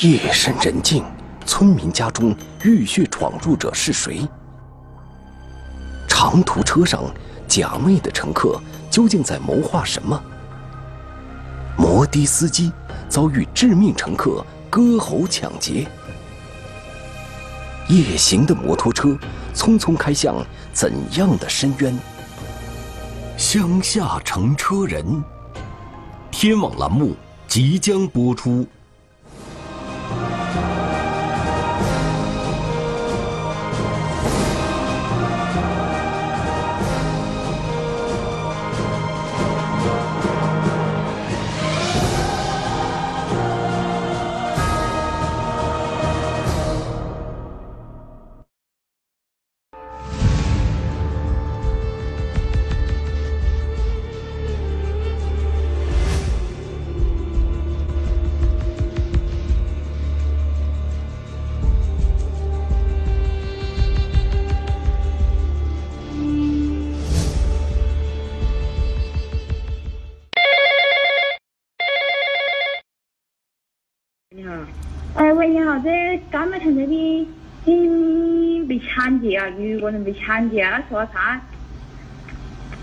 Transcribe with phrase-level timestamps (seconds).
[0.00, 1.02] 夜深人静，
[1.46, 4.28] 村民家中浴血闯入者是谁？
[6.06, 7.02] 长途车上
[7.48, 10.22] 假寐的乘客究竟在谋划什么？
[11.78, 12.70] 摩的司机
[13.08, 15.88] 遭遇致命乘客割喉抢劫，
[17.88, 19.18] 夜行的摩托车
[19.54, 20.36] 匆匆开向
[20.74, 21.98] 怎样的深渊？
[23.38, 25.24] 乡下乘车人，
[26.30, 27.16] 天网栏目
[27.48, 28.66] 即将播出。
[75.82, 77.26] 这甘白场这边
[77.66, 81.40] 嗯被抢劫啊，有一个人被抢劫啊，他说啥？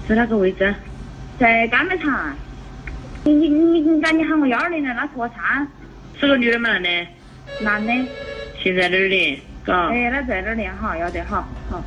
[0.08, 0.73] 在哪个位置？
[1.39, 2.34] 在甘白场。
[3.25, 5.66] 你你你你赶紧喊我幺二零来，他说啥？
[6.19, 6.69] 是个女的吗？
[6.69, 7.08] 男的？
[7.61, 7.94] 男的。
[8.61, 9.41] 现在哪儿的？
[9.64, 9.88] 嘎。
[9.88, 10.64] 哎，他在哪儿的？
[10.80, 11.81] 好，要得好，好。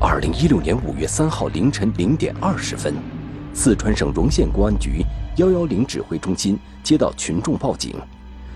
[0.00, 2.94] 二零一六年五月三号凌晨零点二十分，
[3.54, 5.02] 四川省荣县公安局
[5.36, 7.94] 幺幺零指挥中心接到群众报警。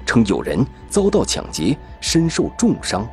[0.04, 3.06] 称有人遭到抢劫，身受重伤。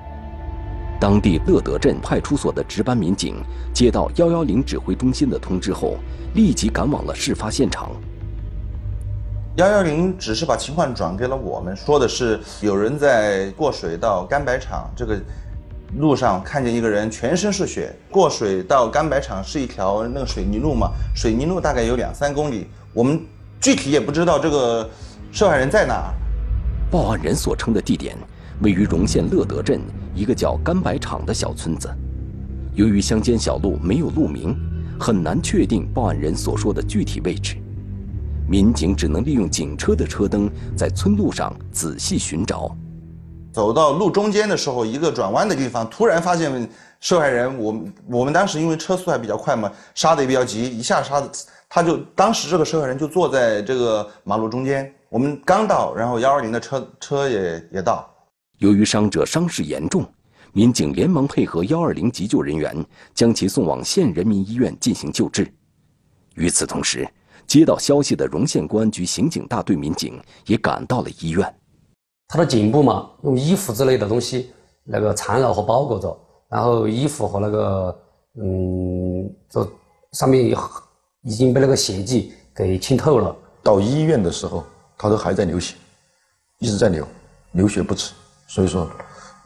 [1.00, 5.96] 当地乐德镇派出所的值班民警接到幺幺零指挥中心的通知后，
[6.36, 7.90] 立即赶往了事发现场。
[9.56, 15.20] 幺幺零只是把情况转给了我们，说的是有人在过水到干白场这个
[15.98, 17.94] 路上看见一个人全身是血。
[18.10, 23.20] 过水到干白场是一条那个水泥路嘛，水泥路大概有两三公里，我们
[23.60, 24.88] 具体也不知道这个
[25.32, 26.14] 受害人在哪。
[26.92, 28.18] 报案人所称的地点
[28.60, 29.80] 位于荣县乐德镇
[30.14, 31.90] 一个叫干白场的小村子。
[32.74, 34.54] 由于乡间小路没有路名，
[35.00, 37.56] 很难确定报案人所说的具体位置。
[38.46, 42.76] 民警只能利用警车的车灯，在村路上仔细寻找。
[43.54, 46.70] 走到路中间的时候，一个转弯的地方，突然发现
[47.00, 47.58] 受害人。
[47.58, 51.24] 我我们当时因为车速还比较快嘛，刹的也比较急，一下刹，
[51.70, 54.94] 他就当时这个受害人就坐在这个马路中间。
[55.12, 58.10] 我们刚到，然后幺二零的车车也也到。
[58.60, 60.06] 由于伤者伤势严重，
[60.54, 62.74] 民警连忙配合幺二零急救人员，
[63.14, 65.54] 将其送往县人民医院进行救治。
[66.36, 67.06] 与此同时，
[67.46, 71.56] 接到消息的荣县公安局刑警大队民警也赶到了医院。
[72.30, 74.54] 他的颈部嘛，用衣服之类的东西
[74.86, 76.18] 那个缠绕和包裹着，
[76.48, 78.00] 然后衣服和那个
[78.42, 79.70] 嗯，这
[80.14, 80.56] 上面
[81.24, 83.36] 已经被那个血迹给浸透了。
[83.62, 84.64] 到医院的时候。
[85.02, 85.74] 他都还在流血，
[86.60, 87.08] 一直在流，
[87.54, 88.12] 流血不止。
[88.46, 88.88] 所以说，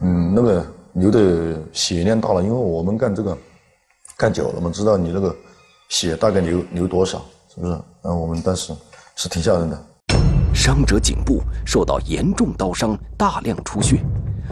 [0.01, 3.38] 嗯，那个流的血量大了，因为我们干这个
[4.17, 5.33] 干久了嘛，知道你那个
[5.88, 7.23] 血大概流流多少，
[7.53, 7.71] 是不是？
[8.01, 8.73] 然后，我们当时
[9.16, 9.81] 是挺吓人的。
[10.53, 14.03] 伤者颈部受到严重刀伤，大量出血，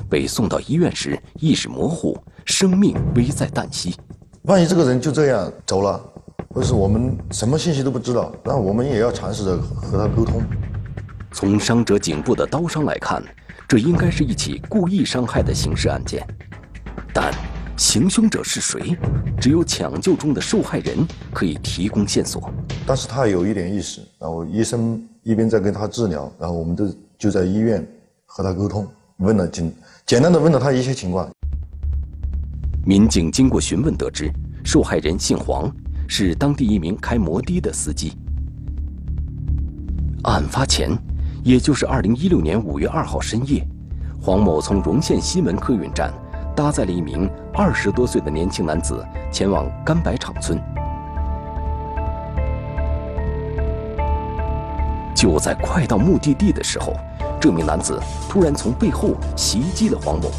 [0.09, 3.93] 被送到医院时意识模糊，生命危在旦夕。
[4.43, 6.01] 万一这个人就这样走了，
[6.53, 10.41] 或者是我们什么信息都不知道，那我们也要尝试着和他沟通。
[11.33, 13.21] 从伤者颈部的刀伤来看，
[13.67, 16.25] 这应该是一起故意伤害的刑事案件。
[17.11, 17.33] 但
[17.75, 18.95] 行凶者是谁？
[19.41, 20.95] 只有抢救中的受害人
[21.33, 22.53] 可以提供线索。
[22.85, 27.85] 但是他有一点意识，然后医生一边在跟他治疗，然后我们都就在医院
[28.27, 29.73] 和他沟通，问了简
[30.05, 31.27] 简单的问了他一些情况。
[32.85, 34.31] 民警经过询问得知，
[34.63, 35.69] 受害人姓黄，
[36.07, 38.13] 是当地一名开摩的的司机。
[40.25, 40.95] 案发前。
[41.43, 43.61] 也就是二零一六年五月二号深夜，
[44.21, 46.09] 黄某从荣县西门客运站
[46.56, 50.57] 搭载了一名二十多岁的年轻男子前往甘白场村。
[55.13, 56.94] 就在快到目的地的时候，
[57.41, 60.31] 这名男子突然从背后袭击了黄某。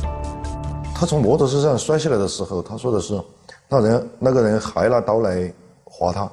[0.95, 3.21] 他从摩托车上摔下来的时候，他说的是，
[3.69, 5.53] 那人那个人还拿刀来
[5.85, 6.31] 划他。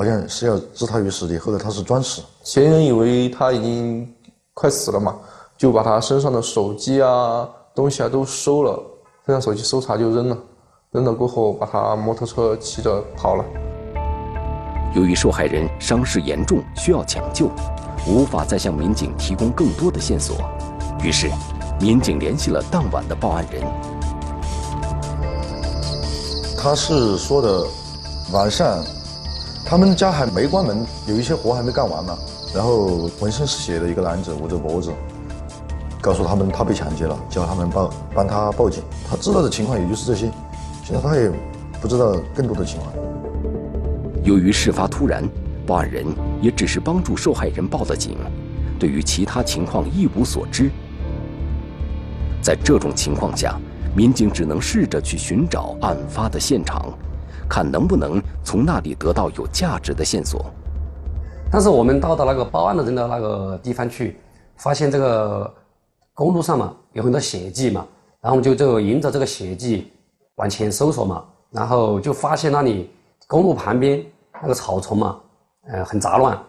[0.00, 2.22] 好像是要置他于死地，后来他是装死。
[2.42, 4.10] 嫌疑人以为他已经
[4.54, 5.14] 快死了嘛，
[5.58, 8.82] 就把他身上的手机啊、东西啊都收了，
[9.26, 10.38] 身上手机搜查就扔了，
[10.92, 13.44] 扔了过后把他摩托车骑着跑了。
[14.94, 17.50] 由于受害人伤势严重，需要抢救，
[18.08, 20.34] 无法再向民警提供更多的线索，
[21.02, 21.30] 于是，
[21.78, 23.62] 民警联系了当晚的报案人。
[26.56, 27.66] 他是说的，
[28.32, 28.82] 晚上
[29.64, 32.18] 他们家还没关门，有一些活还没干完呢。
[32.54, 34.92] 然后浑身是血的一个男子捂着脖子，
[36.00, 38.82] 告诉他们他被抢劫了，叫他们报帮他报警。
[39.08, 40.30] 他知道的情况也就是这些，
[40.84, 41.30] 现在他也
[41.80, 42.92] 不知道更多的情况。
[44.24, 45.22] 由于事发突然，
[45.64, 46.04] 报案人
[46.42, 48.18] 也只是帮助受害人报了警，
[48.80, 50.70] 对于其他情况一无所知。
[52.42, 53.56] 在这种情况下，
[53.94, 56.92] 民警只能试着去寻找案发的现场，
[57.50, 60.46] 看能不能从那里得到有价值的线索。
[61.50, 64.16] 但是我们到达那个报案的人的那个地方去，
[64.56, 65.52] 发现这个
[66.14, 67.84] 公路上嘛有很多血迹嘛，
[68.20, 69.90] 然后我们就就迎着这个血迹
[70.36, 72.88] 往前搜索嘛，然后就发现那里
[73.26, 74.00] 公路旁边
[74.40, 75.18] 那个草丛嘛，
[75.66, 76.40] 呃很杂乱，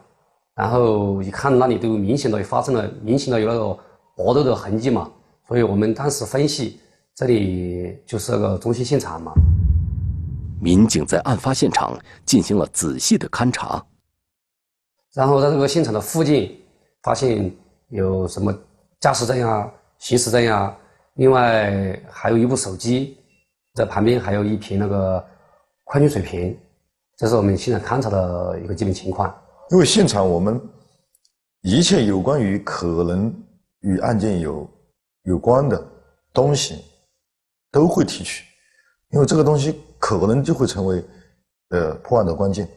[0.54, 3.78] 然后一看那里都明显的发生了明显的有那个
[4.16, 5.10] 搏斗的痕迹嘛，
[5.48, 6.80] 所以我们当时分析
[7.16, 9.34] 这里就是那个中心现场嘛。
[10.62, 13.84] 民警在案发现场进行了仔细的勘查。
[15.14, 16.56] 然后在这个现场的附近，
[17.02, 17.52] 发现
[17.90, 18.56] 有什么
[19.00, 20.74] 驾驶证呀、行驶证呀，
[21.16, 23.18] 另外还有一部手机，
[23.74, 25.26] 在旁边还有一瓶那个
[25.84, 26.56] 矿泉水瓶，
[27.18, 29.36] 这是我们现场勘查的一个基本情况。
[29.72, 30.62] 因为现场我们
[31.62, 33.34] 一切有关于可能
[33.80, 34.70] 与案件有
[35.24, 35.84] 有关的
[36.32, 36.86] 东西
[37.72, 38.46] 都会提取，
[39.10, 41.02] 因为这个东西可能就会成为
[41.70, 42.68] 呃破案的关键。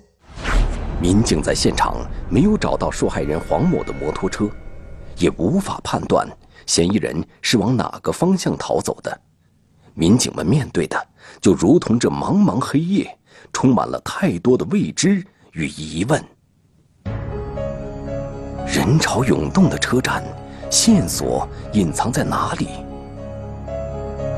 [1.00, 1.96] 民警在现场
[2.28, 4.48] 没有找到受害人黄某的摩托车，
[5.16, 6.28] 也无法判断
[6.66, 9.20] 嫌疑人是往哪个方向逃走的。
[9.94, 10.96] 民警们面对的
[11.40, 13.18] 就如同这茫茫黑夜，
[13.52, 16.22] 充满了太多的未知与疑问。
[18.66, 20.22] 人潮涌动的车站，
[20.70, 22.68] 线索隐藏在哪里？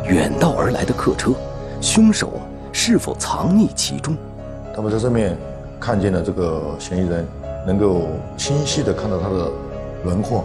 [0.08, 1.32] 远道而来的客车，
[1.80, 2.40] 凶手
[2.78, 4.14] 是否藏匿其中？
[4.74, 5.34] 他们在上面。
[5.78, 7.24] 看见了这个嫌疑人，
[7.66, 9.52] 能够清晰的看到他的
[10.04, 10.42] 轮廓。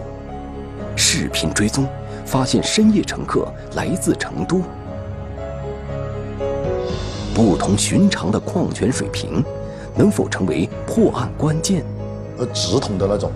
[0.94, 1.86] 视频追踪，
[2.26, 4.60] 发现深夜乘客来自成都。
[7.34, 9.42] 不同寻常的矿泉水瓶，
[9.96, 11.82] 能否成为破案关键？
[12.38, 13.32] 呃，直筒的那种，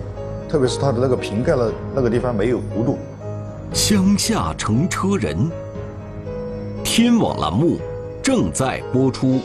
[0.47, 2.99] 特别是它的那个瓶盖的那个地方没有弧度。
[3.73, 5.49] 乡下乘车人，
[6.83, 7.79] 天网栏目
[8.27, 9.39] 正在播出。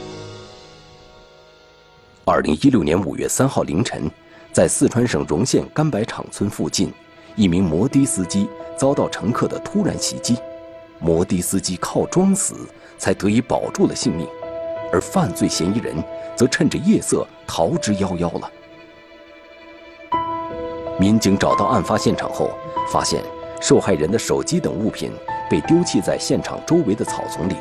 [2.25, 4.11] 二零一六年五月三号凌晨，
[4.51, 6.93] 在四川省荣县甘白场村附近，
[7.37, 10.37] 一名摩的司机遭到乘客的突然袭击，
[10.99, 12.57] 摩的司机靠装死
[12.99, 14.27] 才得以保住了性命，
[14.93, 15.95] 而犯罪嫌疑人
[16.35, 18.51] 则趁着夜色逃之夭夭了。
[20.99, 22.51] 民警找到案发现场后，
[22.91, 23.23] 发现
[23.61, 25.13] 受害人的手机等物品
[25.49, 27.55] 被丢弃在现场周围的草丛里，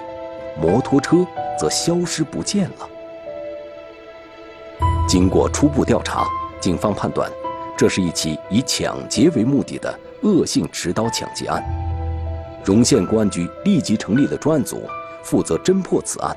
[0.59, 1.25] 摩托车
[1.59, 2.89] 则消失不见了。
[5.07, 6.25] 经过初步调查，
[6.59, 7.29] 警方判断，
[7.77, 11.63] 这是一起以抢劫为目的的恶性持刀抢劫案。
[12.63, 14.83] 荣县公安局立即成立了专案组，
[15.23, 16.35] 负责侦破此案。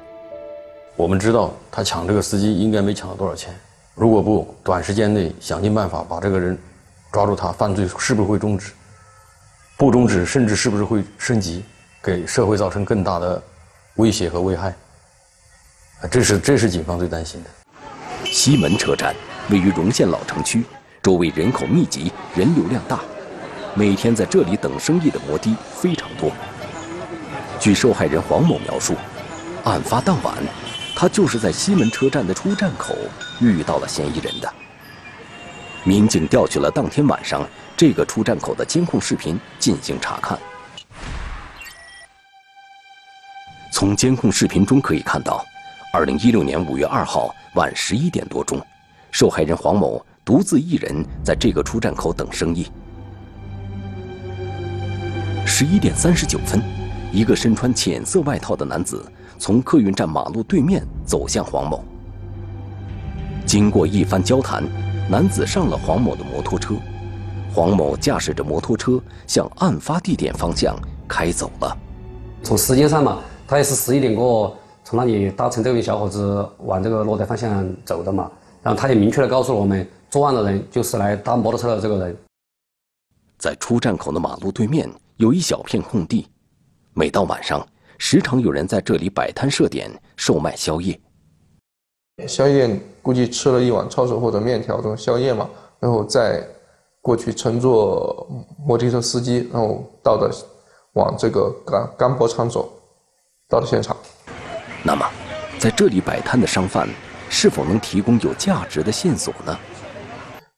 [0.96, 3.54] 我们知道他抢这个司机应该没抢到多少钱，
[3.94, 6.58] 如果不短时间内想尽办法把这个人
[7.12, 8.72] 抓住，他犯罪是不是会终止？
[9.76, 11.64] 不终止，甚至是不是会升级，
[12.02, 13.42] 给社会造成更大的
[13.96, 14.74] 威胁和危害？
[16.10, 17.50] 这是这是警方最担心的。
[18.24, 19.14] 西门车站
[19.50, 20.64] 位于荣县老城区，
[21.02, 23.00] 周围人口密集，人流量大，
[23.74, 26.32] 每天在这里等生意的摩的非常多。
[27.60, 28.94] 据受害人黄某描述，
[29.62, 30.34] 案发当晚，
[30.96, 32.96] 他就是在西门车站的出站口
[33.40, 34.52] 遇到了嫌疑人的。
[35.84, 37.46] 民警调取了当天晚上
[37.76, 40.38] 这个出站口的监控视频进行查看。
[43.84, 45.44] 从监控视频中可以看到，
[45.92, 47.34] 二零一六年五月二号。
[47.54, 48.58] 晚十一点多钟，
[49.10, 52.66] 受害人黄某独自一人在这个出站口等生意。
[55.44, 56.62] 十一点三十九分，
[57.12, 59.04] 一个身穿浅色外套的男子
[59.38, 61.84] 从客运站马路对面走向黄某。
[63.44, 64.64] 经过一番交谈，
[65.10, 66.74] 男子上了黄某的摩托车，
[67.52, 70.74] 黄某驾驶着摩托车向案发地点方向
[71.06, 71.76] 开走了。
[72.42, 74.56] 从时间上嘛，他也是十一点过。
[74.86, 78.30] 从那里搭乘这位小伙子往这个洛德方向走的嘛，
[78.62, 82.14] 然后他也明确的告诉了我们，作案的人就是来搭摩托车的这个人。
[83.38, 84.86] 在出站口的马路对面
[85.16, 86.28] 有一小片空地，
[86.92, 91.00] 每到晚上，时常有人在这里摆摊设点售卖宵夜。
[92.28, 95.48] 宵夜估计吃了一碗抄手或者面条这种宵夜嘛，
[95.80, 96.46] 然后再
[97.00, 100.30] 过去乘坐摩托车司机，然后到的
[100.92, 102.70] 往这个干干柏场走，
[103.48, 103.96] 到了现场。
[104.82, 105.06] 那么，
[105.58, 106.88] 在这里摆摊的商贩
[107.28, 109.58] 是否能提供有价值的线索呢？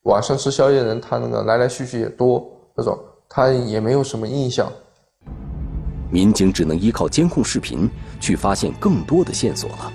[0.03, 4.71] 晚上吃宵夜的人，他那个来来去去也多，这种他也没有什么印象。
[6.11, 7.91] 民警只能依靠监控视频
[8.21, 9.93] 去发现更多的线索了。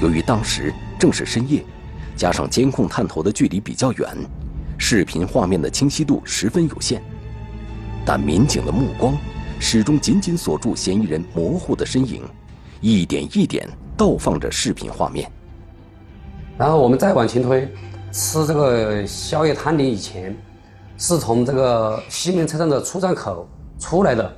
[0.00, 1.62] 由于当时正是深夜，
[2.16, 4.08] 加上监控探头的距离比较远，
[4.78, 7.02] 视频画面的清晰度十分有限。
[8.06, 9.14] 但民警的目光
[9.60, 12.22] 始终紧紧锁住嫌疑人模糊的身影，
[12.80, 15.30] 一点一点倒放着视频画面。
[16.56, 17.68] 然后我们再往前推，
[18.12, 20.36] 吃这个宵夜摊点以前，
[20.96, 23.48] 是从这个西门车站的出站口
[23.78, 24.36] 出来的。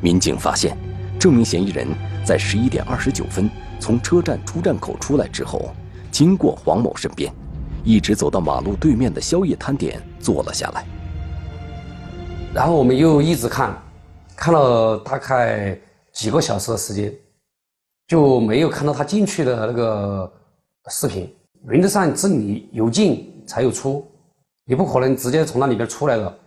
[0.00, 0.76] 民警发现，
[1.18, 1.88] 这名嫌疑人
[2.24, 3.48] 在十一点二十九分
[3.80, 5.74] 从车站出站口出来之后，
[6.10, 7.32] 经过黄某身边，
[7.84, 10.84] 一直走到马路对面的宵夜摊点坐了下来。
[12.52, 13.76] 然后我们又一直看，
[14.44, 15.74] 看了大概
[16.12, 17.10] 几个小时的时间，
[18.06, 20.30] 就没有看到他进去的那个
[20.90, 21.34] 视频。
[21.70, 24.06] 原则上，这里有进才有出，
[24.66, 26.38] 你不可能直接从那里边出来的。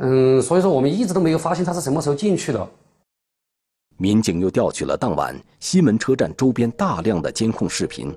[0.00, 2.68] 嗯，所以说我们一直都没有发现他是什么时候进去的。
[3.96, 8.14] 民警又调取了当晚西门车站周边大量的监控视频，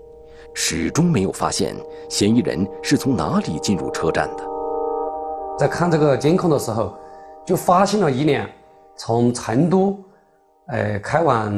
[0.53, 1.73] 始终没有发现
[2.09, 4.43] 嫌疑人是从哪里进入车站的。
[5.57, 6.97] 在看这个监控的时候，
[7.45, 8.45] 就发现了一辆
[8.97, 10.03] 从成都，
[10.67, 11.51] 呃，开往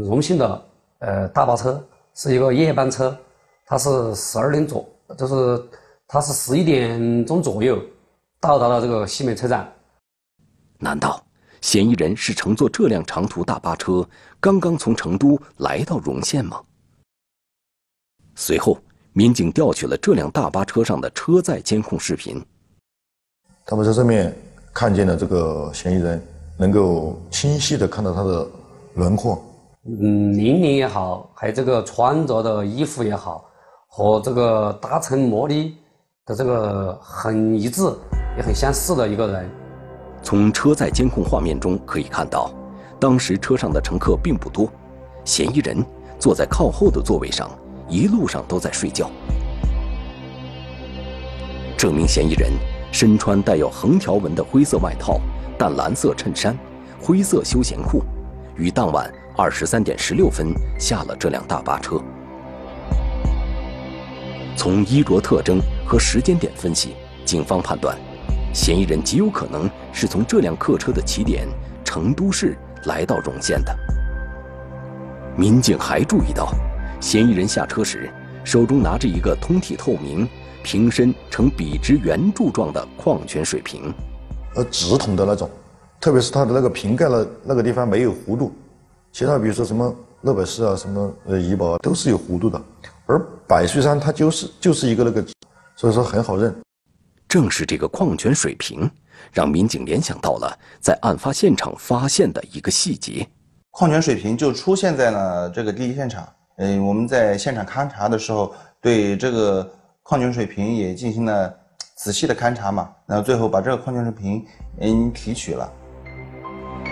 [0.00, 0.64] 荣信的
[1.00, 3.16] 呃大巴车，是一个夜班车，
[3.66, 4.88] 它是十二点左，
[5.18, 5.62] 就是
[6.06, 7.78] 它是十一点钟左右。
[8.38, 9.66] 到达了这个西门车站，
[10.78, 11.20] 难道
[11.62, 14.06] 嫌疑人是乘坐这辆长途大巴车
[14.38, 16.62] 刚刚从成都来到荣县吗？
[18.36, 18.78] 随后，
[19.14, 22.44] 民警调取了这辆大巴车上的车载监控视频，
[23.64, 24.36] 他们在上面
[24.72, 26.22] 看见了这个嫌疑人，
[26.58, 28.46] 能够清晰的看到他的
[28.94, 29.42] 轮廓，
[29.84, 33.44] 嗯，年龄也好，还有这个穿着的衣服也好，
[33.88, 35.76] 和这个搭乘摩的
[36.26, 37.82] 的这个很一致。
[38.36, 39.50] 也很相似的一个人。
[40.22, 42.50] 从车载监控画面中可以看到，
[43.00, 44.68] 当时车上的乘客并不多，
[45.24, 45.82] 嫌疑人
[46.18, 47.50] 坐在靠后的座位上，
[47.88, 49.10] 一路上都在睡觉。
[51.78, 52.52] 这名嫌疑人
[52.92, 55.18] 身穿带有横条纹的灰色外套、
[55.58, 56.56] 淡蓝色衬衫、
[57.00, 58.02] 灰色休闲裤，
[58.56, 60.48] 于当晚二十三点十六分
[60.78, 62.00] 下了这辆大巴车。
[64.56, 66.94] 从衣着特征和时间点分析，
[67.24, 67.96] 警方判断。
[68.52, 71.46] 嫌疑人极有可能是从这辆客车的起点
[71.84, 73.76] 成都市来到荣县的。
[75.36, 76.50] 民警还注意到，
[76.98, 78.10] 嫌疑人下车时
[78.44, 80.26] 手中拿着一个通体透明、
[80.62, 83.92] 瓶身呈笔直圆柱状的矿泉水瓶，
[84.56, 85.48] 呃，直筒的那种，
[86.00, 88.52] 特别是它的那个瓶盖的那个地方没有弧度，
[89.12, 92.60] 其他比如说什么乐百氏啊、什么呃怡宝啊都是有弧度的，
[93.04, 95.22] 而百岁山它就是就是一个那个，
[95.76, 96.54] 所以说很好认。
[97.28, 98.90] 正是这个矿泉水瓶，
[99.30, 103.28] 让民警联想到了在案发现场发现的一个细节。
[103.72, 106.26] 矿泉水瓶就出现在了这个第一现场。
[106.56, 109.70] 嗯，我们在现场勘查的时候，对这个
[110.02, 111.54] 矿泉水瓶也进行了
[111.96, 112.88] 仔细的勘查嘛。
[113.06, 114.46] 然后最后把这个矿泉水瓶
[114.80, 115.70] 嗯提取了。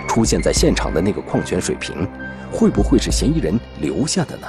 [0.07, 2.07] 出现在现场的那个矿泉水瓶，
[2.51, 4.47] 会不会是嫌疑人留下的呢？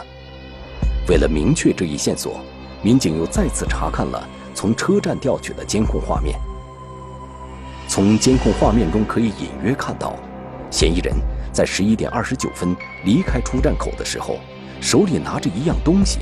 [1.09, 2.41] 为了明确这一线索，
[2.83, 4.29] 民警又再次查看了。
[4.55, 6.39] 从车站调取的监控画面，
[7.87, 10.17] 从监控画面中可以隐约看到，
[10.71, 11.15] 嫌疑人
[11.53, 14.39] 在十一点二十九分离开出站口的时候，
[14.81, 16.21] 手里拿着一样东西。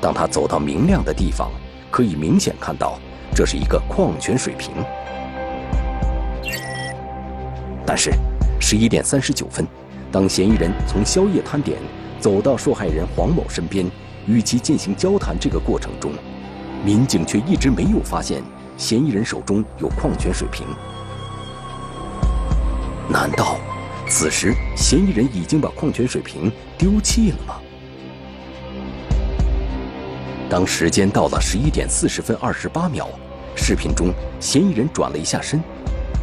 [0.00, 1.52] 当他走到明亮的地方，
[1.88, 2.98] 可以明显看到
[3.34, 4.72] 这是一个矿泉水瓶。
[7.86, 8.12] 但是，
[8.60, 9.66] 十一点三十九分，
[10.12, 11.78] 当嫌疑人从宵夜摊点
[12.20, 13.84] 走到受害人黄某身边，
[14.26, 16.12] 与其进行交谈，这个过程中。
[16.84, 18.42] 民警却一直没有发现
[18.76, 20.66] 嫌疑人手中有矿泉水瓶，
[23.08, 23.58] 难道
[24.08, 27.60] 此时嫌疑人已经把矿泉水瓶丢弃了吗？
[30.50, 33.08] 当时间到了十一点四十分二十八秒，
[33.54, 35.62] 视频中嫌疑人转了一下身，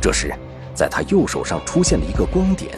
[0.01, 0.33] 这时
[0.75, 2.77] 在他右手上出现了一个光点，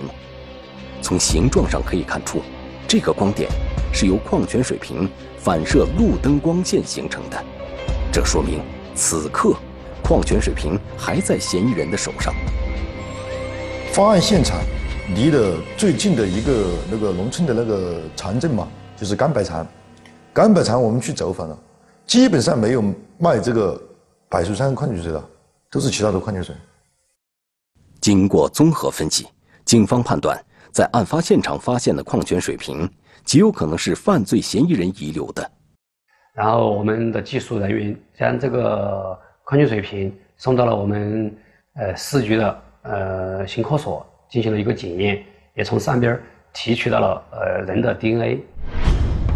[1.02, 2.44] 从形状上可以看出，
[2.88, 3.50] 这个光点
[3.92, 7.44] 是由矿泉水瓶反射路灯光线形成的。
[8.12, 8.62] 这说明，
[8.94, 9.56] 此刻
[10.04, 12.32] 矿泉水瓶还在嫌疑人的手上。
[13.92, 14.60] 发案现场
[15.16, 19.68] 离得最近的一个那个农村的那个场镇嘛，就是干白场。
[20.32, 21.60] 干柏场我们去走访了，
[22.06, 22.84] 基本上没有
[23.18, 23.82] 卖这个
[24.30, 25.24] 百树山矿泉水的，
[25.72, 26.56] 都是其他的矿泉水。
[28.00, 29.28] 经过综合分析，
[29.66, 30.40] 警方判断，
[30.72, 32.90] 在案发现场发现的矿泉水瓶
[33.26, 35.52] 极有可能是犯罪嫌疑人遗留的。
[36.34, 41.36] 然后我们的技术人员将这个矿泉水瓶送到了我们
[41.74, 45.22] 呃市局的呃刑科所进行了一个检验，
[45.56, 46.18] 也从上边
[46.54, 48.40] 提取到了呃人的 DNA。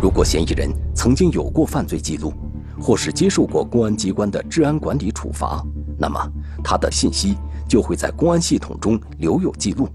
[0.03, 2.33] 如果嫌疑人曾经有过犯罪记录，
[2.77, 5.65] 或是接受过公安机关的治安管理处罚，
[5.97, 6.19] 那么
[6.61, 7.37] 他的信息
[7.69, 9.87] 就会在公安系统中留有记录。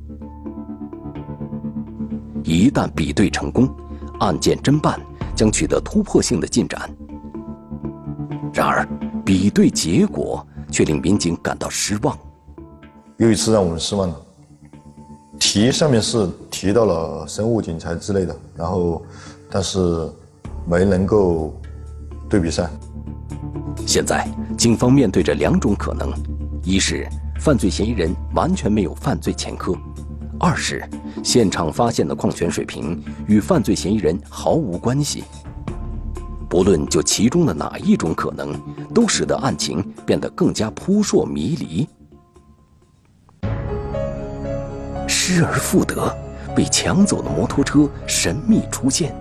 [2.42, 3.68] 一旦比对成功，
[4.20, 4.98] 案件侦办
[5.36, 6.90] 将取得突破性的进展。
[8.54, 8.88] 然而，
[9.26, 12.16] 比对结果却令民警感到失望。
[13.18, 14.16] 又一次让我们失望了，
[15.38, 19.02] 题上面是提到了生物检材之类的，然后
[19.50, 19.78] 但是
[20.66, 21.58] 没能够
[22.28, 22.68] 对比上。
[23.86, 26.12] 现在，警方面对着两种可能：
[26.62, 27.08] 一是
[27.40, 29.72] 犯罪嫌疑人完全没有犯罪前科；
[30.38, 30.86] 二是
[31.24, 35.24] 现场发现的矿泉水瓶与犯罪嫌疑人毫无关系。
[36.50, 38.52] 不论就其中的哪一种可能，
[38.94, 41.88] 都使得案情变得更加扑朔迷离。
[45.06, 46.14] 失而复得，
[46.54, 49.14] 被抢走的摩托车神秘出现。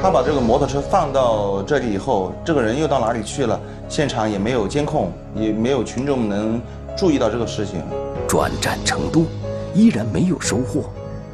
[0.00, 3.60] 他把这个摩托车放到这里以后，这个人又到哪里去了？
[3.88, 6.60] 现场也没有监控，也没有群众能
[6.96, 7.82] 注意到这个事情。
[8.28, 9.26] 转战成都，
[9.74, 10.84] 依然没有收获，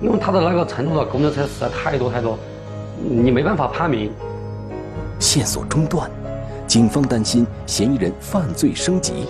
[0.00, 2.38] 因为他的那个成都的公交车实在太多太多。
[2.98, 4.10] 你没办法判明，
[5.18, 6.10] 线索中断，
[6.66, 9.26] 警方担心嫌疑人犯罪升级。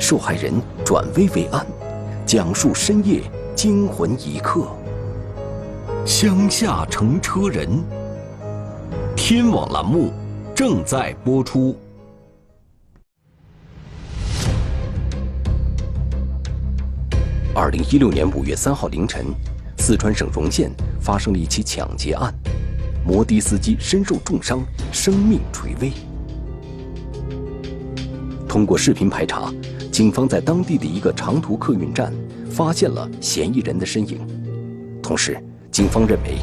[0.00, 0.52] 受害人
[0.84, 1.64] 转危为安，
[2.26, 3.20] 讲述深夜
[3.54, 4.66] 惊魂一刻。
[6.06, 7.68] 乡下乘车人，
[9.22, 10.12] 天网栏目
[10.56, 11.76] 正在播出。
[17.54, 19.26] 二零一六年五月三号凌晨。
[19.78, 22.34] 四川省荣县发生了一起抢劫案，
[23.06, 25.92] 摩的司机身受重伤，生命垂危。
[28.48, 29.52] 通过视频排查，
[29.92, 32.12] 警方在当地的一个长途客运站
[32.50, 34.18] 发现了嫌疑人的身影。
[35.00, 36.38] 同时，警方认为，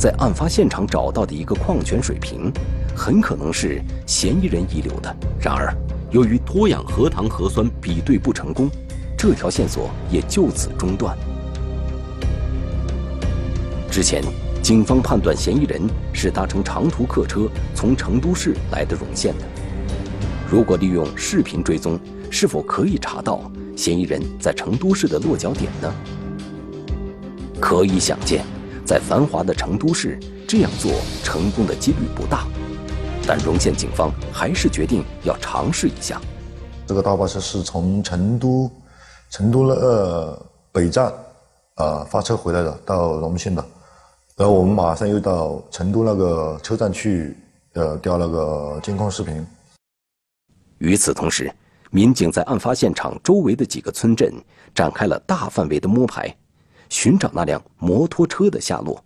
[0.00, 2.50] 在案发现场找到的一个矿泉水瓶，
[2.96, 5.14] 很可能是嫌疑人遗留的。
[5.38, 5.76] 然而，
[6.10, 8.70] 由于脱氧核糖核酸比对不成功，
[9.14, 11.14] 这条线索也就此中断。
[13.90, 14.24] 之前，
[14.62, 15.82] 警方判断嫌疑人
[16.14, 19.44] 是搭乘长途客车从成都市来的荣县的。
[20.50, 25.92] 如果利用视频追踪，是否可以查到嫌疑人在成都市的落脚点呢？
[27.60, 28.42] 可以想见，
[28.90, 30.90] 在繁华的成都市这样做
[31.22, 32.44] 成功的几率不大。
[33.24, 36.20] 但荣县警方还是决定要尝试一下。
[36.88, 38.68] 这个大巴车是从成都，
[39.30, 41.06] 成都呃北站，
[41.76, 43.64] 啊发车回来的，到荣县的。
[44.36, 47.36] 然后我们马上又到成都那个车站去，
[47.74, 49.46] 呃，调那个监控视频。
[50.78, 51.48] 与此同时，
[51.92, 54.34] 民警在案发现场周围的几个村镇
[54.74, 56.34] 展开了大范围的摸排，
[56.90, 59.02] 寻找那辆摩托车的下落。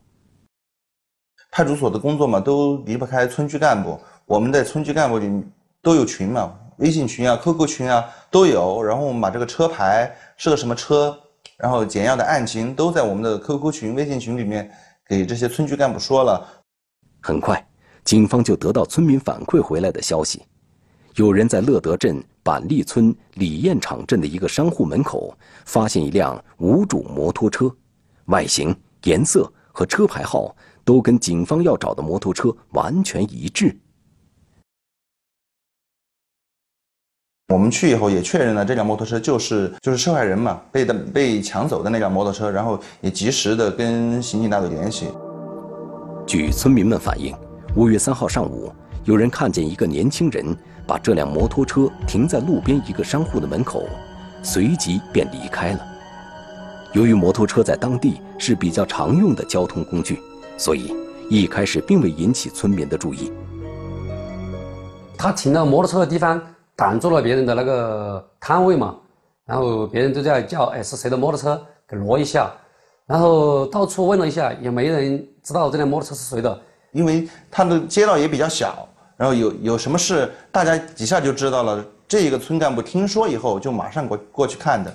[1.53, 4.01] 派出所的工作嘛，都离不开村区干部。
[4.27, 5.31] 我们在村区干部里
[5.81, 8.83] 都有群嘛，微信群啊、QQ 群啊都有。
[8.83, 11.17] 然后我们把这个车牌是个什么车，
[11.57, 14.69] 然后简要的案情都在我们的 QQ 群、微信群里面。
[15.07, 16.49] 给这些村区干部说了，
[17.21, 17.63] 很快，
[18.05, 20.43] 警方就得到村民反馈回来的消息，
[21.17, 27.75] 有人在乐德镇板栗村李堰场镇的一个商户门口发现一辆无主摩托车，
[28.27, 30.55] 外形、颜色和车牌号
[30.85, 33.75] 都跟警方要找的摩托车完全一致。
[37.49, 45.09] 我们去以后也确认了这辆摩托车就是就是受害人嘛被的被抢走的那辆摩托车，然后也及时的跟刑警大队联系。
[46.27, 47.35] 据村民们反映，
[47.75, 48.71] 五月三号上午，
[49.05, 53.85] 有人看见一个年轻人把这辆摩托车停在路边一个商户的门口，
[54.43, 55.81] 随即便离开了。
[56.93, 60.21] 由于摩托车在当地是比较常用的交通工具，
[60.57, 60.95] 所以
[61.29, 63.33] 一开始并未引起村民的注意。
[65.17, 66.41] 他停到摩托车的地方。
[66.77, 68.97] 挡住了别人的那个摊位嘛，
[69.47, 71.65] 然后别人都在叫，哎，是谁的摩托车？
[71.89, 72.51] 给挪一下，
[73.07, 76.61] 然后到处问了一下，也没人知道这辆摩托车是谁的。
[76.91, 81.85] 因为他的街道也比较小，然后有有什么事，大家几下就知道了。
[82.07, 84.95] 这个村干部听说以后，就马上过过去看的。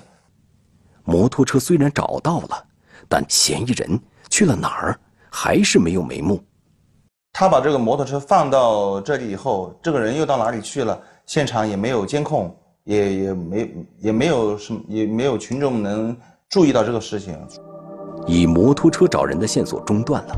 [1.04, 2.64] 摩托车虽然找到了，
[3.08, 6.42] 但嫌疑人去了哪儿，还是没有眉目。
[7.32, 10.98] 他把这个摩托车放到这里以后，这个人又到哪里去了？
[11.26, 12.54] 现场也没有监控，
[12.84, 16.16] 也也没也没有什么，也没有群众能
[16.48, 17.36] 注意到这个事情。
[18.26, 20.36] 以摩托车找人的线索中断了，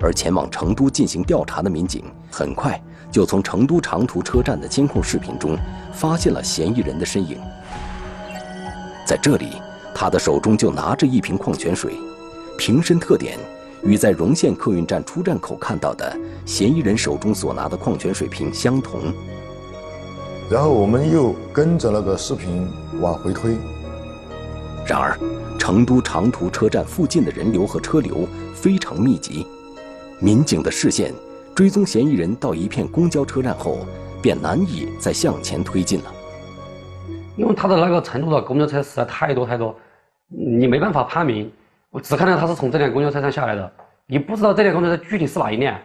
[0.00, 5.56] 而前往成都进行调查的民警很快就从成都长途车站的监控视频中
[5.92, 7.38] 发现了嫌疑人的身影。
[9.06, 9.52] 在这里，
[9.94, 11.94] 他的手中就拿着一瓶矿泉水，
[12.58, 13.38] 瓶身特点
[13.82, 19.00] 与在荣县客运站出站口看到的嫌疑人手中所拿的矿泉水瓶相同。
[20.50, 22.68] 然后我们又跟着那个视频
[23.00, 23.56] 往回推，
[24.86, 25.18] 然而，
[25.58, 29.46] 成都长途车站附近的人流和车流非常密集，
[30.20, 31.12] 民警的视线
[31.58, 33.84] 追踪嫌疑人到一片公交车站后，
[34.22, 36.14] 便难以再向前推进了。
[37.36, 39.74] 因为他的那个成都的公交车实在太多太多，
[40.28, 41.50] 你没办法判明。
[41.90, 43.72] 我只看到他是从这辆公交车上下来的，
[44.06, 45.76] 你不知道这辆公交车具体是哪一辆。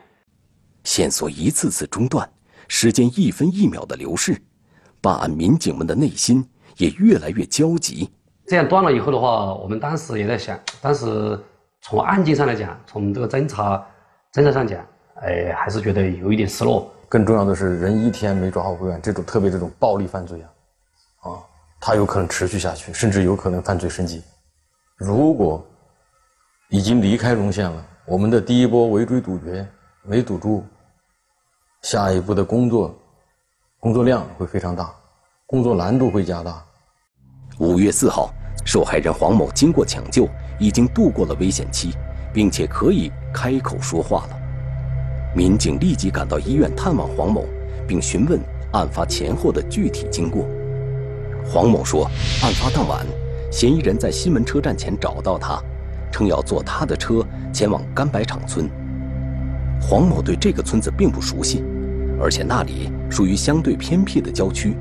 [0.84, 2.30] 线索一次次中断，
[2.68, 4.40] 时间一分一秒的流逝，
[5.02, 8.12] 办案民警们的内心也越来越焦急。
[8.46, 11.40] 这样断了以后的话，我们当时也在想，当时
[11.82, 13.84] 从案件上来讲，从这个侦查
[14.32, 14.80] 侦查上讲，
[15.24, 16.92] 哎，还是觉得有一点失落。
[17.08, 21.30] 更重要的是，人一天没抓获归案，这种特别这种暴力犯罪啊。
[21.30, 21.40] 啊，
[21.80, 24.22] 他有可能持续下去，甚至有可能犯罪升级。
[24.98, 25.66] 如果
[26.70, 29.66] 已经离开荣县了，我们的第一波围追堵截
[30.02, 30.66] 没堵住，
[31.84, 32.94] 下一步的工作
[33.80, 34.94] 工作量会非常大，
[35.46, 36.64] 工作难度会加大。
[37.60, 38.34] 五月四号，
[38.66, 40.28] 受害人黄某经过抢救，
[40.60, 41.94] 已经度过了危险期，
[42.34, 44.43] 并且可以开口说话了。
[45.36, 47.46] 民警立即赶到医院探望黄某，
[47.88, 48.40] 并询问
[48.72, 50.46] 案发前后的具体经过。
[51.44, 52.06] 黄某说，
[52.44, 53.06] 案发当晚，
[53.52, 55.60] 嫌疑人在西门车站前找到他，
[56.12, 58.70] 称要坐他的车前往干白场村。
[59.82, 61.64] 黄某对这个村子并不熟悉，
[62.22, 64.78] 而且那里属于相对偏僻的郊区。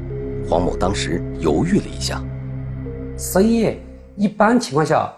[0.48, 2.22] 黄某当时犹豫了一下。
[3.16, 3.80] 深夜
[4.16, 5.10] 一般情况下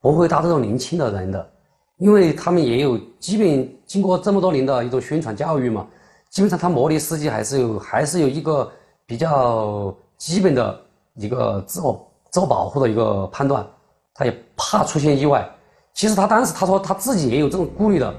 [0.00, 1.50] 不会搭这种年轻的人的，
[1.98, 5.86] 因为他们也有基本经过这么多年的一种宣传教育嘛，
[6.30, 8.70] 基本上他模拟司机还是有还是有一个
[9.06, 10.80] 比较基本的。
[11.20, 13.66] 一个自我自我保护的一个判断，
[14.14, 15.44] 他也怕出现意外。
[15.92, 18.14] 其实他当时他说他自己也有这种顾虑的，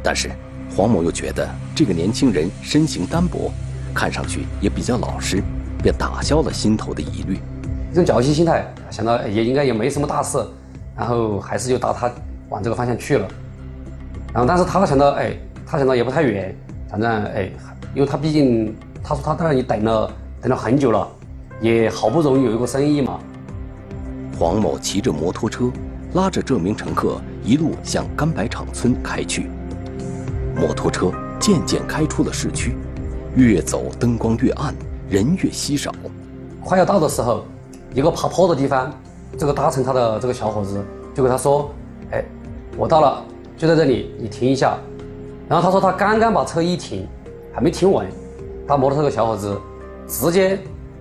[0.00, 0.30] 但是
[0.76, 3.50] 黄某又觉得这个年轻人身形单薄，
[3.92, 5.42] 看上去也比较老实，
[5.82, 7.40] 便打消了心头的疑虑。
[7.90, 10.38] 一种侥幸心态，想到也应该也没什么大事，
[10.96, 12.08] 然后还是就打他
[12.54, 13.26] 往这个方向去了。
[14.32, 15.36] 然后但是他想到，哎，
[15.66, 16.54] 他想到也不太远，
[16.88, 17.50] 反正哎，
[17.92, 21.08] 因为他毕竟他说他在那里等了等了很久了。
[21.60, 23.18] 也好不容易有一个生意嘛。
[24.38, 25.70] 黄某骑着摩托车，
[26.12, 29.48] 拉着这名乘客一路向甘白场村开去。
[30.54, 32.76] 摩托车渐渐开出了市区，
[33.36, 34.74] 越走灯光越暗，
[35.08, 35.94] 人越稀少。
[36.62, 37.44] 快要到的时候，
[37.94, 38.92] 一个爬坡的地方，
[39.38, 41.83] 这个搭乘他的这个小伙子就跟他说：“哎，
[42.76, 43.24] 我到了，
[43.56, 44.76] 就在这里，你停一下。”
[45.48, 47.06] 然后他说他刚刚把车一停，
[47.52, 48.06] 还没停稳，
[48.66, 49.58] 他摩托车的小伙子
[50.06, 50.58] 直接。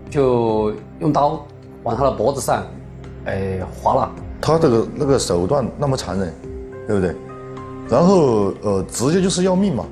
[0.09, 1.43] 就用刀
[1.81, 2.63] 往他的脖子上，
[3.25, 4.11] 哎，划了。
[4.39, 6.31] 他这个那个手段那么残忍，
[6.85, 7.15] 对不对？
[7.89, 9.85] 然后呃，直接就是要命嘛，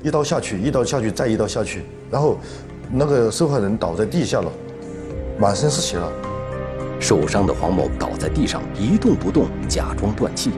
[0.00, 2.36] 一刀下去，一刀下去，再一刀下去，然后
[2.88, 4.48] 那个受害人倒在地下了，
[5.40, 6.08] 满身是血了。
[7.00, 10.52] 受伤的黄某倒在地上一动不动，假装断气。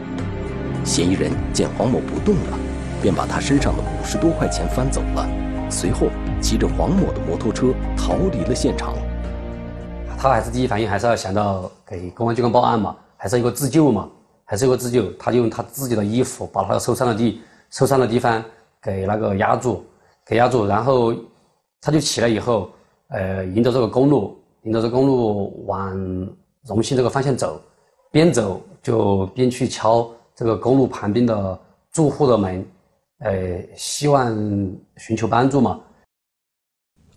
[0.87, 2.59] 嫌疑人见黄某不动了，
[3.03, 5.29] 便把他身上的五十多块钱翻走了，
[5.68, 6.07] 随后
[6.40, 8.94] 骑着黄某的摩托车逃离了现场。
[10.16, 14.09] 他还是第一反应还是要想到给公安机关报案嘛，还是一个自救嘛，
[14.44, 15.11] 还是一个自救。
[15.18, 18.42] 他就用他自己的衣服把他受伤的地受伤的地方
[18.81, 19.85] 给那个压住，
[20.25, 21.12] 给压住，然后
[21.81, 22.70] 他就起来以后，
[23.09, 25.92] 呃，沿着这个公路，沿着这个公路往
[26.64, 27.61] 荣兴这个方向走，
[28.12, 32.64] 边走就边去敲这个公路旁边的住户的门，
[33.20, 34.33] 呃，希望
[34.99, 35.81] 寻求帮助嘛。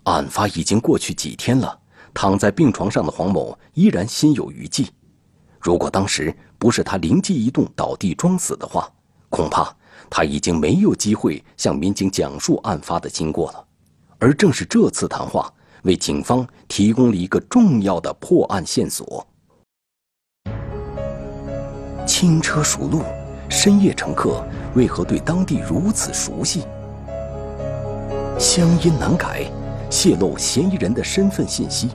[0.04, 1.78] 案发已经过去几天了。
[2.12, 4.90] 躺在病床上的黄某依然心有余悸。
[5.60, 8.92] 如果当时不是他灵机一动倒地装死的话，
[9.30, 9.74] 恐怕
[10.10, 13.64] 他已经没有机会向民警讲述案发的经过了。
[14.18, 15.54] 而正是这次谈话，
[15.84, 19.26] 为警方提供了一个重要的破案线索。
[22.10, 23.04] 轻车熟路，
[23.50, 24.44] 深夜乘客
[24.74, 26.64] 为何对当地如此熟悉？
[28.40, 29.46] 乡音难改。
[29.92, 31.90] 泄露嫌疑人的身份信息，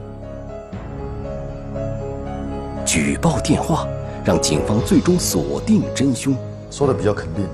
[2.85, 3.87] 举报电话
[4.25, 6.35] 让警方最终锁定真凶。
[6.69, 7.47] 说的比较肯定，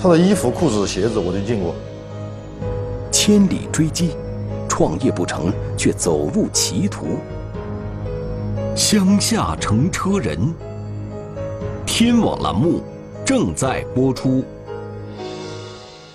[0.00, 1.74] 他的衣服、裤子、鞋子我都见过。
[3.10, 4.16] 千里追击，
[4.68, 7.18] 创业不成却走入歧途。
[8.76, 10.38] 乡下乘车人，
[11.86, 12.82] 天网栏目
[13.24, 14.44] 正在播出。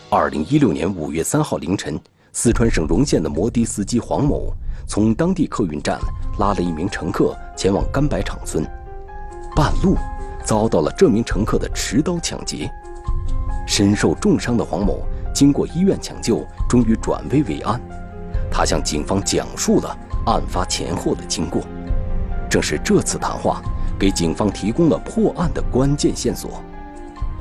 [0.10, 1.98] 二零一六年五月三号凌晨，
[2.34, 4.54] 四川省荣县的摩的司机黄某
[4.86, 5.98] 从当地客运站
[6.38, 8.64] 拉了一名乘客前往甘柏场村，
[9.56, 9.96] 半路
[10.44, 12.70] 遭到了这名乘客的持刀抢劫。
[13.66, 15.00] 身受重伤的黄某
[15.34, 17.82] 经过医院抢救，终于转危为安。
[18.52, 21.62] 他向警方讲述了案发前后的经过，
[22.50, 23.62] 正是这次谈话
[24.02, 26.60] 给警方提供了破案的关键线索。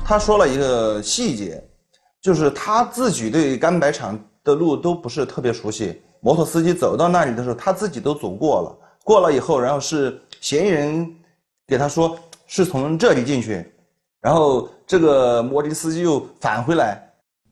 [0.05, 1.59] 他说了一个细节。
[2.21, 11.11] 就是他自己对甘白场的路都不是特别熟悉，摩托司机走到那里的时候，他自己都走过了，过了以后，然后是嫌疑人
[11.65, 13.65] 给他说是从这里进去，
[14.21, 17.03] 然后这个摩的司机又返回来，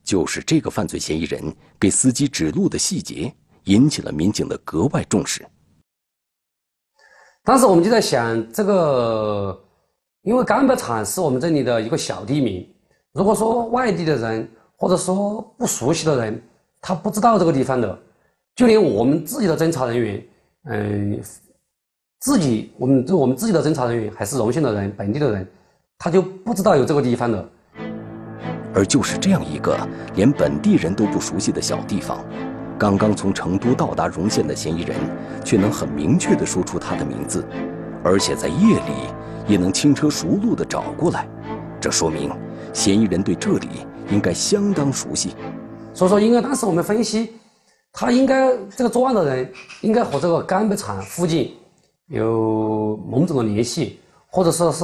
[0.03, 5.43] 就是这个犯罪嫌疑人给司机指路的细节，引起了民警的格外重视。
[7.43, 9.59] 当时我们就在想，这个
[10.23, 12.67] 因为甘柏场是我们这里的一个小地名，
[13.13, 14.49] 如果说外地的人。
[14.81, 16.41] 或者说不熟悉的人，
[16.79, 17.99] 他不知道这个地方的，
[18.55, 20.25] 就连我们自己的侦查人员，
[20.69, 21.19] 嗯，
[22.21, 25.45] 自己我们就我们自己的侦查人员还是荣县的人，本地的人，
[25.97, 27.49] 他就不知道有这个地方的。
[28.73, 29.77] 而就是这样一个
[30.15, 32.23] 连本地人都不熟悉的小地方，
[32.79, 34.97] 刚刚从成都到达荣县的嫌疑人，
[35.43, 37.45] 却能很明确地说出他的名字，
[38.03, 39.13] 而且在夜里
[39.45, 41.27] 也能轻车熟路地找过来，
[41.81, 42.31] 这说明
[42.73, 43.67] 嫌疑人对这里。
[44.11, 45.35] 应该相当熟悉，
[45.93, 47.33] 所以说，应该当时我们分析，
[47.93, 51.53] 他应该这个作案的人应该和这个干贝厂附近
[52.07, 53.99] 有某种的联系，
[54.31, 54.83] 或者说是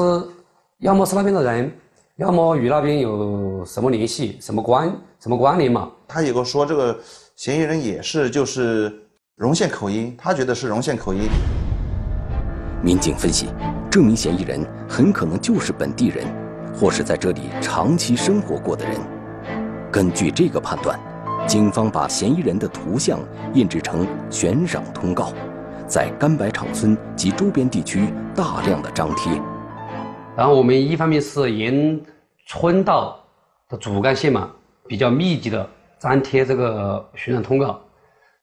[0.78, 1.72] 要么是那边的人，
[2.18, 5.90] 要么与那边有什么联系、什么关、什么关联嘛？
[6.08, 6.96] 他有个说，这个
[7.36, 8.90] 嫌疑人也是就是
[9.36, 11.24] 荣县口音，他觉得是荣县口音。
[12.82, 13.48] 民警分析，
[13.92, 16.26] 这名嫌疑人很可能就是本地人，
[16.74, 18.96] 或是在这里长期生活过的人。
[19.92, 20.98] 根据这个判断，
[21.46, 23.20] 警方把嫌疑人的图像
[23.54, 25.34] 印制成悬赏通告，
[25.86, 29.34] 在甘白场村及周边地区大量的张贴。
[30.38, 32.00] 然后我们一方面是沿
[32.48, 33.20] 村道
[33.68, 34.50] 的主干线嘛，
[34.88, 35.70] 比较密集的
[36.10, 37.80] 张贴这个悬赏通告，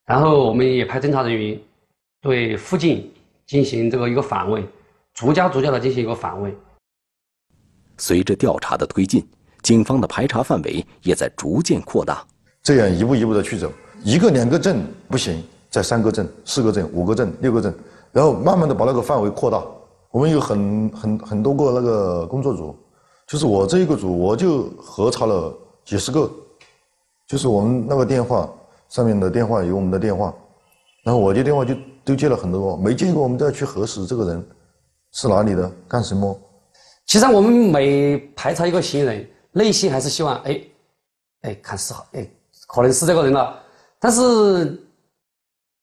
[0.05, 1.61] 然后我们也派侦查人员
[2.21, 3.13] 对附近
[3.47, 4.67] 进行这个一个访问，
[5.15, 6.55] 逐家逐家的进行一个访问。
[7.99, 9.27] 随着调查的推进。
[9.63, 12.27] 警方的排查范围也在逐渐扩大，
[12.65, 13.71] 这样一步一步的去走，
[14.03, 17.73] 一个两个镇不行，在三个镇、四个镇、五个镇、六个镇，
[18.11, 19.63] 然后慢慢的把那个范围扩大。
[20.11, 22.77] 我们有很很很多个那个工作组，
[23.29, 26.29] 就是我这一个组，我就核查了几十个，
[27.33, 28.47] 就是我们那个电话
[28.91, 30.35] 上面的电话有我们的电话，
[31.03, 34.47] 然后我接电话就都接了很多，没见过我们都要去核实这个人
[35.13, 36.39] 是哪里的，干什么。
[37.07, 39.27] 其实我们每排查一个嫌疑人。
[39.55, 40.61] 内心还是希望，哎，
[41.43, 42.27] 哎，看是好，哎，
[42.67, 43.59] 可能是这个人了。
[43.99, 44.79] 但是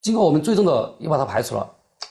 [0.01, 1.67] 经过我们最终的又把他排除了，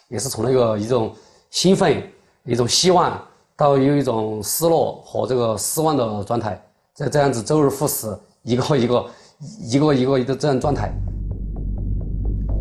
[0.08, 1.14] 也是从那个一种
[1.50, 2.02] 兴奋、
[2.44, 3.20] 一种希望，
[3.56, 6.60] 到有一种失落和这个失望的状态，
[6.94, 9.04] 在这样子周而复始，一个一个、
[9.40, 10.92] 一个一个的这样状态。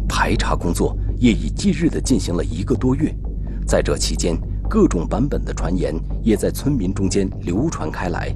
[0.07, 3.13] 排查工作夜以继日地进行了一个多月，
[3.67, 4.37] 在这期间，
[4.69, 8.35] 各种版本的传言也在村民中间流传开来。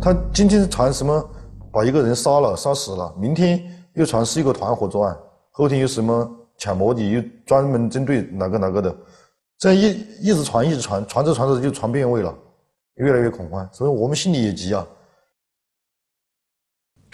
[0.00, 1.30] 他今天传什么
[1.72, 3.62] 把一个人杀了杀死了，明天
[3.94, 5.16] 又传是一个团伙作案，
[5.52, 8.96] 后天又什么抢摩的又专门针对哪个哪个的，
[9.58, 12.34] 这样一一直传一直传，传着传着就传变味了，
[12.96, 14.84] 越来越恐慌，所以我们心里也急啊。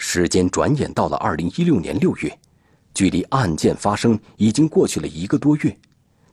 [0.01, 2.39] 时间转眼到了二零一六年六月，
[2.93, 5.77] 距离案件发生已经过去了一个多月，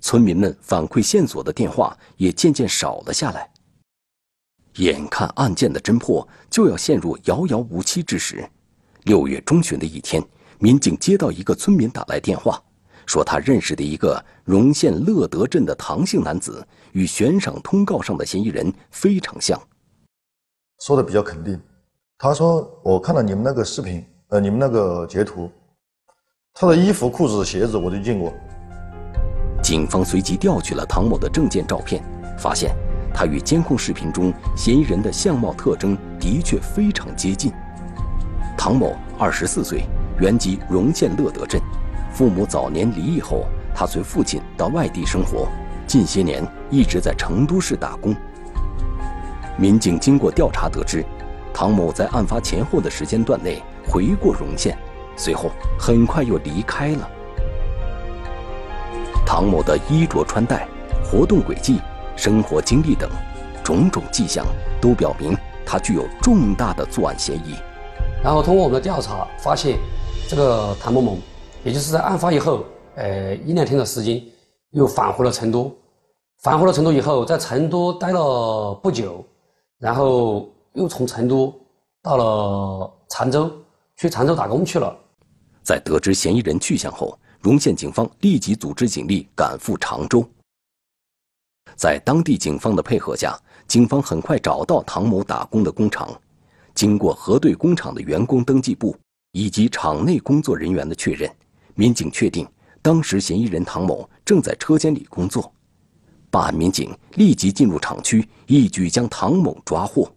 [0.00, 3.50] 村民们反馈线索的电话也渐渐少了下来。
[4.76, 8.48] 眼看案件的侦破就要陷入遥遥无期之时，
[9.02, 10.22] 六月中旬的一天，
[10.60, 12.62] 民警接到一个村民打来电话，
[13.04, 19.60] 说他认识的一个荣县乐德镇的唐姓男子与悬赏通告上的嫌疑人非常像。
[20.80, 21.60] 说的比较肯定，
[22.18, 25.50] 他说我看了你们那个视频，呃，你们那个截图，
[26.54, 28.32] 他的衣服、裤子、鞋子我都见过。
[29.62, 32.02] 警方随即调取了唐某的证件照片，
[32.38, 32.74] 发现。
[33.18, 37.50] 他与监控视频中嫌疑人的相貌特征的确非常接近。
[38.58, 39.84] 唐某二十四岁，
[40.18, 41.58] 原籍荣县乐德镇，
[42.12, 45.48] 父母早年离异后，他随父亲到外地生活，
[45.86, 48.14] 近些年一直在成都市打工。
[49.56, 51.02] 民警经过调查得知，
[51.58, 54.76] 唐某在案发前后的时间段内回过荣县，
[55.16, 57.08] 随后很快又离开了。
[59.24, 60.68] 唐某的衣着穿戴、
[61.02, 61.80] 活动轨迹、
[62.14, 63.08] 生活经历等
[63.64, 64.44] 种种迹象，
[64.82, 67.54] 都表明他具有重大的作案嫌疑。
[68.22, 69.78] 然后通过我们的调查发现，
[70.28, 71.16] 这个唐某某，
[71.64, 72.66] 也就是在案发以后，
[72.96, 74.22] 呃一两天的时间，
[74.72, 75.74] 又返回了成都。
[76.42, 79.24] 返回了成都以后，在成都待了不久，
[79.78, 81.52] 然后又从成都
[82.02, 83.50] 到了常州，
[83.96, 84.94] 去常州打工去了。
[85.62, 90.24] 在得知嫌疑人去向后，荣县警方立即组织警力赶赴常州。
[91.76, 96.08] 在当地警方的配合下，警方很快找到唐某打工的工厂。
[96.74, 98.94] 经过核对工厂的员工登记簿
[99.32, 101.34] 以及厂内工作人员的确认，
[101.74, 102.46] 民警确定
[102.82, 105.50] 当时嫌疑人唐某正在车间里工作。
[106.30, 110.10] 办案民警立即进入厂区，一举将唐某抓获。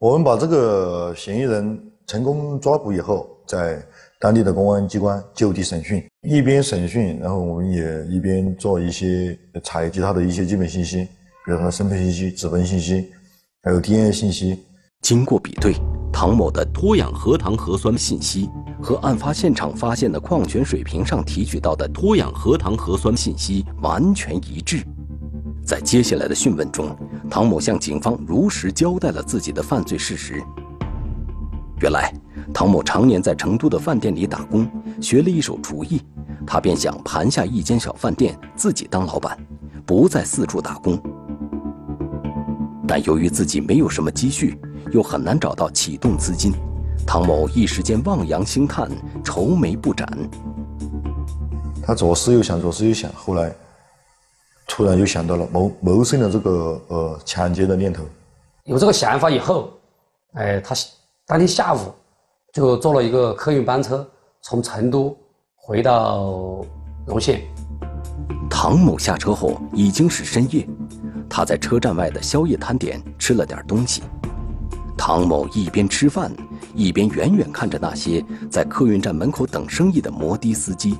[0.00, 3.84] 我们把这个嫌疑人成功抓捕以后，在
[4.20, 10.98] 当地的公安机关就地审讯，一边审讯，然后我们也一边做一些采集他的一些基本信息，
[11.44, 13.10] 比如他的身份信息、指纹信息，
[13.64, 14.64] 还有 DNA 信息。
[15.02, 15.74] 经过比对，
[16.12, 18.48] 唐某的脱氧核糖核酸信息
[18.80, 24.80] 和案发现场发现的矿泉水瓶上提取到的脱氧核糖核酸信息完全一致。
[25.68, 26.96] 在接下来的讯问中，
[27.28, 30.42] 唐某向警方如实交代了自己的犯罪事实。
[31.82, 32.10] 原来，
[32.54, 34.66] 唐某常年在成都的饭店里打工，
[34.98, 36.00] 学了一手厨艺，
[36.46, 39.38] 他便想盘下一间小饭店，自己当老板，
[39.84, 40.98] 不再四处打工。
[42.86, 44.58] 但由于自己没有什么积蓄，
[44.90, 46.50] 又很难找到启动资金，
[47.06, 48.90] 唐某一时间望洋兴叹，
[49.22, 50.08] 愁眉不展。
[51.82, 53.54] 他左思右想，左思右想，后来
[54.68, 58.04] 突然就想到了谋谋生的这个呃抢劫的念头。
[58.64, 59.70] 有这个想法以后，
[60.34, 60.76] 哎，他
[61.26, 61.78] 当天下午
[62.52, 64.08] 就坐了一个客运班车，
[64.42, 65.16] 从成都
[65.56, 66.64] 回到
[67.06, 67.42] 荣县。
[68.50, 70.68] 唐某下车后已经是深夜，
[71.28, 74.02] 他在车站外的宵夜摊点吃了点东西。
[74.96, 76.30] 唐某一边吃饭，
[76.74, 80.98] 一边远远看着那些在客运站门口等生意的摩的司机，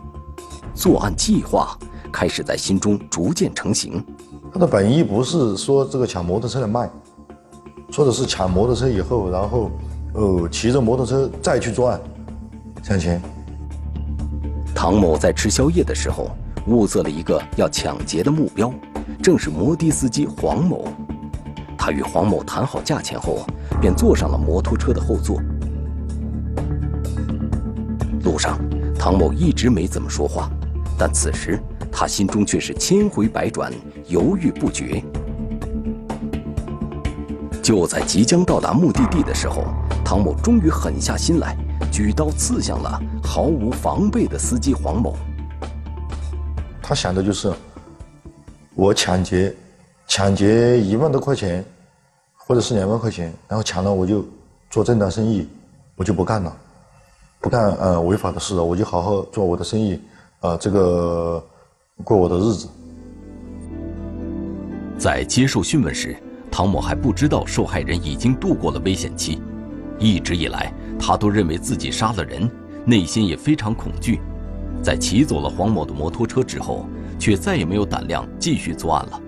[0.74, 1.76] 作案计划
[2.12, 4.05] 开始在心中逐渐成型。
[4.53, 6.90] 他的本意不是说这个抢摩托车来卖，
[7.90, 9.71] 说的是抢摩托车以后，然后
[10.14, 12.01] 呃骑着摩托车再去作案，
[12.83, 13.21] 抢钱。
[14.75, 16.31] 唐某在吃宵夜的时候，
[16.66, 18.73] 物色了一个要抢劫的目标，
[19.23, 20.87] 正是摩的司机黄某。
[21.77, 23.44] 他与黄某谈好价钱后，
[23.81, 25.40] 便坐上了摩托车的后座。
[28.23, 28.59] 路上，
[28.99, 30.51] 唐某一直没怎么说话，
[30.99, 31.59] 但此时
[32.01, 33.73] 他心中却是千回百转，
[34.07, 35.03] 犹豫不决。
[37.61, 39.65] 就在即将到达目的地的时候，
[40.05, 41.57] 唐某终于狠下心来，
[41.91, 45.17] 举刀刺向了毫无防备的司机黄某。
[46.81, 47.53] 他想的就是，
[48.77, 49.53] 我抢劫，
[50.07, 51.65] 抢劫一万多块钱。
[52.37, 54.25] 或者是两万块钱，然后抢了我就
[54.71, 55.49] 做正当生意，
[55.97, 56.57] 我就不干了，
[57.41, 60.01] 不干呃违法的事了，我就好好做我的生意，
[60.39, 61.45] 啊这个
[62.05, 62.69] 过我的日子。
[64.97, 66.17] 在接受讯问时，
[66.51, 69.41] 唐某还不知道受害人已经度过了危险期，
[69.99, 72.51] 一直以来他都认为自己杀了人，
[72.85, 74.21] 内心也非常恐惧。
[74.83, 76.87] 在骑走了黄某的摩托车之后，
[77.19, 79.21] 却再也没有胆量继续作案了。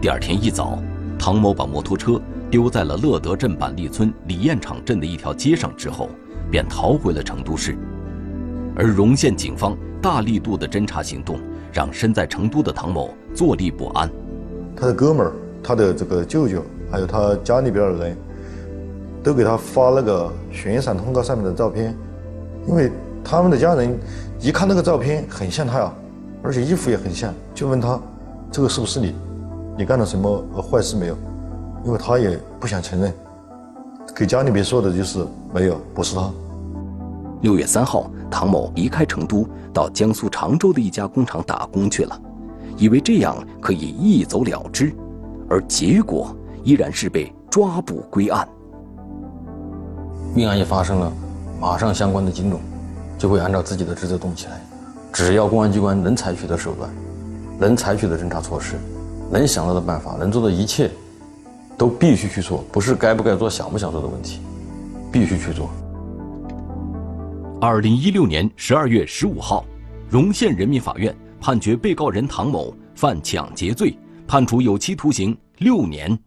[0.00, 0.78] 第二天一早。
[1.18, 2.20] 唐某把摩托车
[2.50, 6.08] 丢在了乐德镇板栗村李堰场镇的一条街上之后，
[6.50, 7.78] 便逃回了成都市。
[8.76, 11.38] 而荣县警方大力度的侦查行动，
[11.72, 14.10] 让身在成都的唐某坐立不安。
[14.76, 15.32] 他的哥们儿、
[15.62, 18.16] 他的这个舅舅，还有他家里边的人，
[19.22, 21.96] 都给他发那个悬赏通告上面的照片，
[22.66, 22.90] 因为
[23.22, 23.98] 他们的家人
[24.40, 25.92] 一看那个照片很像他呀，
[26.42, 28.00] 而且衣服也很像，就问他
[28.50, 29.14] 这个是不是你？
[29.78, 31.16] 你干了什么坏事没有？
[31.84, 33.12] 因为他也不想承认，
[34.14, 36.30] 给家里边说的就是没有，不是他。
[37.40, 42.20] 六月三号，唐某离开成都，到江苏常州的一家工厂打工去了，
[42.78, 44.90] 以为这样可以一走了之，
[45.50, 48.48] 而结果依然是被抓捕归案。
[50.34, 51.12] 命案一发生了，
[51.60, 52.58] 马上相关的警种
[53.18, 54.58] 就会按照自己的职责动起来，
[55.12, 56.90] 只要公安机关能采取的手段，
[57.58, 58.76] 能采取的侦查措施。
[59.30, 60.90] 能想到的办法，能做的一切，
[61.76, 64.40] 都必须去做，不是该不该做、想不想做的问题，
[65.10, 65.70] 必须去做。
[67.64, 69.64] 二零一六年十二月十五号，
[70.08, 73.96] 荣县人民法院判决被告人唐某犯抢劫罪，
[74.26, 76.18] 判处有期徒刑六年。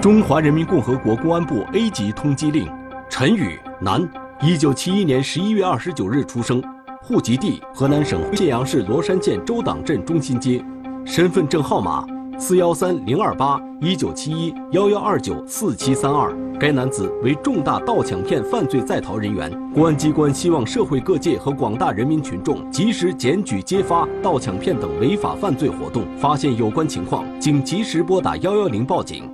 [0.00, 2.72] 中华人民共和国公安部 A 级通缉令：
[3.10, 4.08] 陈宇，男，
[4.40, 6.62] 一九七一年十一月二十九日出生，
[7.02, 10.64] 户籍地河南省信阳市罗山县周党镇中心街，
[11.04, 12.06] 身份证号码
[12.38, 16.34] 四幺三零二八一九七一幺幺二九四七三二。
[16.58, 19.50] 该男子为重大盗抢骗犯罪在逃人员。
[19.72, 29.33] 公安机关希望社会各界和广大人民群众及时检举揭发盗抢骗等违法犯罪活动，发现有关情况，请及时拨打幺幺零报警。